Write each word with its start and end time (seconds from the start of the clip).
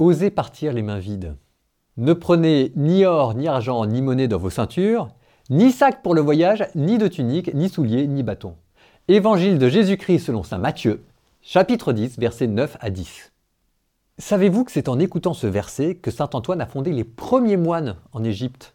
Osez 0.00 0.30
partir 0.30 0.72
les 0.72 0.80
mains 0.80 0.98
vides. 0.98 1.36
Ne 1.98 2.14
prenez 2.14 2.72
ni 2.74 3.04
or, 3.04 3.34
ni 3.34 3.48
argent, 3.48 3.84
ni 3.84 4.00
monnaie 4.00 4.28
dans 4.28 4.38
vos 4.38 4.48
ceintures, 4.48 5.08
ni 5.50 5.72
sac 5.72 6.02
pour 6.02 6.14
le 6.14 6.22
voyage, 6.22 6.66
ni 6.74 6.96
de 6.96 7.06
tunique, 7.06 7.52
ni 7.52 7.68
souliers, 7.68 8.06
ni 8.06 8.22
bâton. 8.22 8.54
Évangile 9.08 9.58
de 9.58 9.68
Jésus-Christ 9.68 10.20
selon 10.20 10.42
saint 10.42 10.56
Matthieu, 10.56 11.04
chapitre 11.42 11.92
10, 11.92 12.18
versets 12.18 12.46
9 12.46 12.78
à 12.80 12.88
10. 12.88 13.30
Savez-vous 14.16 14.64
que 14.64 14.72
c'est 14.72 14.88
en 14.88 14.98
écoutant 14.98 15.34
ce 15.34 15.46
verset 15.46 15.96
que 15.96 16.10
saint 16.10 16.30
Antoine 16.32 16.62
a 16.62 16.66
fondé 16.66 16.92
les 16.92 17.04
premiers 17.04 17.58
moines 17.58 17.96
en 18.14 18.24
Égypte 18.24 18.74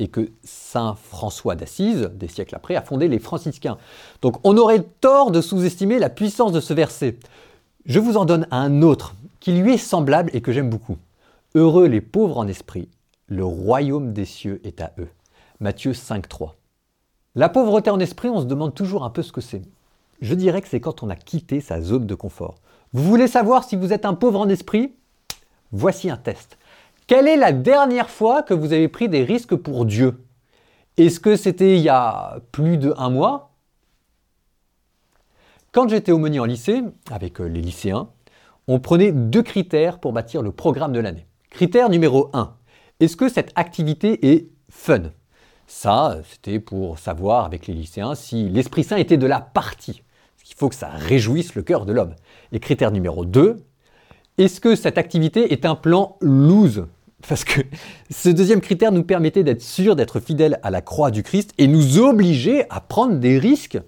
et 0.00 0.08
que 0.08 0.32
saint 0.42 0.96
François 0.96 1.54
d'Assise, 1.54 2.10
des 2.16 2.26
siècles 2.26 2.56
après, 2.56 2.74
a 2.74 2.82
fondé 2.82 3.06
les 3.06 3.20
franciscains? 3.20 3.78
Donc 4.22 4.38
on 4.42 4.56
aurait 4.56 4.82
tort 5.00 5.30
de 5.30 5.40
sous-estimer 5.40 6.00
la 6.00 6.10
puissance 6.10 6.50
de 6.50 6.58
ce 6.58 6.74
verset. 6.74 7.16
Je 7.86 8.00
vous 8.00 8.16
en 8.16 8.24
donne 8.24 8.48
un 8.50 8.82
autre 8.82 9.14
qui 9.44 9.52
lui 9.52 9.74
est 9.74 9.76
semblable 9.76 10.30
et 10.32 10.40
que 10.40 10.52
j'aime 10.52 10.70
beaucoup. 10.70 10.96
Heureux 11.54 11.86
les 11.86 12.00
pauvres 12.00 12.38
en 12.38 12.48
esprit, 12.48 12.88
le 13.26 13.44
royaume 13.44 14.14
des 14.14 14.24
cieux 14.24 14.58
est 14.64 14.80
à 14.80 14.94
eux. 14.98 15.10
Matthieu 15.60 15.92
5.3. 15.92 16.52
La 17.34 17.50
pauvreté 17.50 17.90
en 17.90 18.00
esprit, 18.00 18.30
on 18.30 18.40
se 18.40 18.46
demande 18.46 18.74
toujours 18.74 19.04
un 19.04 19.10
peu 19.10 19.20
ce 19.20 19.32
que 19.32 19.42
c'est. 19.42 19.60
Je 20.22 20.34
dirais 20.34 20.62
que 20.62 20.68
c'est 20.68 20.80
quand 20.80 21.02
on 21.02 21.10
a 21.10 21.14
quitté 21.14 21.60
sa 21.60 21.82
zone 21.82 22.06
de 22.06 22.14
confort. 22.14 22.54
Vous 22.94 23.02
voulez 23.02 23.28
savoir 23.28 23.64
si 23.64 23.76
vous 23.76 23.92
êtes 23.92 24.06
un 24.06 24.14
pauvre 24.14 24.40
en 24.40 24.48
esprit? 24.48 24.94
Voici 25.72 26.08
un 26.08 26.16
test. 26.16 26.56
Quelle 27.06 27.28
est 27.28 27.36
la 27.36 27.52
dernière 27.52 28.08
fois 28.08 28.42
que 28.42 28.54
vous 28.54 28.72
avez 28.72 28.88
pris 28.88 29.10
des 29.10 29.24
risques 29.24 29.56
pour 29.56 29.84
Dieu? 29.84 30.24
Est-ce 30.96 31.20
que 31.20 31.36
c'était 31.36 31.76
il 31.76 31.82
y 31.82 31.90
a 31.90 32.38
plus 32.50 32.78
de 32.78 32.94
un 32.96 33.10
mois? 33.10 33.50
Quand 35.72 35.86
j'étais 35.90 36.12
aumônier 36.12 36.40
en 36.40 36.46
lycée, 36.46 36.82
avec 37.10 37.42
euh, 37.42 37.44
les 37.44 37.60
lycéens, 37.60 38.08
on 38.66 38.80
prenait 38.80 39.12
deux 39.12 39.42
critères 39.42 39.98
pour 39.98 40.12
bâtir 40.12 40.42
le 40.42 40.52
programme 40.52 40.92
de 40.92 41.00
l'année. 41.00 41.26
Critère 41.50 41.88
numéro 41.88 42.30
1. 42.32 42.54
Est-ce 43.00 43.16
que 43.16 43.28
cette 43.28 43.52
activité 43.56 44.34
est 44.34 44.48
fun? 44.70 45.02
Ça, 45.66 46.18
c'était 46.30 46.60
pour 46.60 46.98
savoir 46.98 47.44
avec 47.44 47.66
les 47.66 47.74
lycéens 47.74 48.14
si 48.14 48.48
l'Esprit 48.48 48.84
Saint 48.84 48.96
était 48.96 49.16
de 49.16 49.26
la 49.26 49.40
partie. 49.40 50.02
Il 50.48 50.54
faut 50.56 50.68
que 50.68 50.74
ça 50.74 50.88
réjouisse 50.88 51.54
le 51.54 51.62
cœur 51.62 51.86
de 51.86 51.92
l'homme. 51.92 52.14
Et 52.52 52.60
critère 52.60 52.90
numéro 52.90 53.24
2. 53.24 53.56
Est-ce 54.36 54.60
que 54.60 54.76
cette 54.76 54.98
activité 54.98 55.52
est 55.52 55.64
un 55.64 55.74
plan 55.74 56.16
loose? 56.20 56.86
Parce 57.26 57.44
que 57.44 57.62
ce 58.10 58.28
deuxième 58.28 58.60
critère 58.60 58.92
nous 58.92 59.04
permettait 59.04 59.44
d'être 59.44 59.62
sûr 59.62 59.96
d'être 59.96 60.20
fidèles 60.20 60.58
à 60.62 60.70
la 60.70 60.82
croix 60.82 61.10
du 61.10 61.22
Christ 61.22 61.52
et 61.56 61.66
nous 61.66 61.98
obliger 61.98 62.64
à 62.68 62.80
prendre 62.80 63.18
des 63.18 63.38
risques 63.38 63.78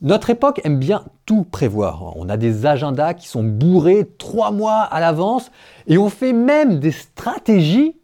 notre 0.00 0.30
époque 0.30 0.60
aime 0.64 0.78
bien 0.78 1.04
tout 1.26 1.42
prévoir. 1.42 2.16
On 2.16 2.28
a 2.28 2.36
des 2.36 2.66
agendas 2.66 3.14
qui 3.14 3.26
sont 3.26 3.42
bourrés 3.42 4.08
trois 4.18 4.52
mois 4.52 4.82
à 4.82 5.00
l'avance 5.00 5.50
et 5.86 5.98
on 5.98 6.08
fait 6.08 6.32
même 6.32 6.78
des 6.78 6.92
stratégies 6.92 7.96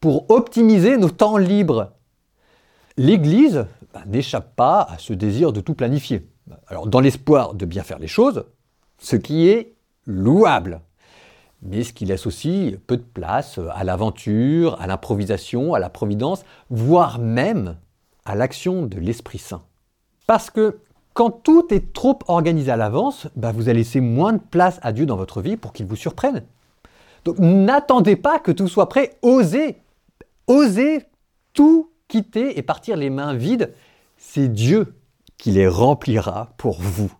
pour 0.00 0.30
optimiser 0.30 0.96
nos 0.96 1.10
temps 1.10 1.36
libres. 1.36 1.92
L'Église 2.96 3.66
bah, 3.92 4.02
n'échappe 4.06 4.56
pas 4.56 4.80
à 4.80 4.98
ce 4.98 5.12
désir 5.12 5.52
de 5.52 5.60
tout 5.60 5.74
planifier. 5.74 6.26
Alors 6.66 6.86
dans 6.86 7.00
l'espoir 7.00 7.54
de 7.54 7.66
bien 7.66 7.82
faire 7.82 7.98
les 7.98 8.08
choses, 8.08 8.44
ce 8.98 9.16
qui 9.16 9.48
est 9.48 9.74
louable, 10.06 10.80
mais 11.62 11.84
ce 11.84 11.92
qui 11.92 12.06
laisse 12.06 12.26
aussi 12.26 12.76
peu 12.86 12.96
de 12.96 13.02
place 13.02 13.60
à 13.74 13.84
l'aventure, 13.84 14.80
à 14.80 14.86
l'improvisation, 14.86 15.74
à 15.74 15.78
la 15.78 15.90
providence, 15.90 16.44
voire 16.70 17.18
même 17.18 17.76
à 18.24 18.34
l'action 18.34 18.86
de 18.86 18.98
l'Esprit 18.98 19.38
Saint. 19.38 19.62
Parce 20.26 20.50
que 20.50 20.78
quand 21.14 21.30
tout 21.30 21.72
est 21.72 21.92
trop 21.92 22.18
organisé 22.28 22.70
à 22.70 22.76
l'avance, 22.76 23.28
bah, 23.36 23.52
vous 23.52 23.68
allez 23.68 23.80
laisser 23.80 24.00
moins 24.00 24.32
de 24.32 24.40
place 24.40 24.78
à 24.82 24.92
Dieu 24.92 25.06
dans 25.06 25.16
votre 25.16 25.40
vie 25.42 25.56
pour 25.56 25.72
qu'il 25.72 25.86
vous 25.86 25.96
surprenne. 25.96 26.42
Donc 27.24 27.38
n'attendez 27.38 28.16
pas 28.16 28.38
que 28.38 28.50
tout 28.50 28.68
soit 28.68 28.88
prêt, 28.88 29.16
osez, 29.22 29.76
osez 30.46 31.04
tout 31.52 31.90
quitter 32.08 32.58
et 32.58 32.62
partir 32.62 32.96
les 32.96 33.10
mains 33.10 33.34
vides. 33.34 33.72
C'est 34.16 34.48
Dieu 34.48 34.94
qui 35.38 35.50
les 35.50 35.68
remplira 35.68 36.50
pour 36.56 36.80
vous. 36.80 37.12